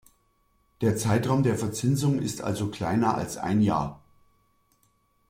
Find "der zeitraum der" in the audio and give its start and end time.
0.81-1.55